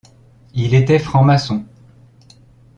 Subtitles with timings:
[0.55, 1.63] Il était franc-maçon.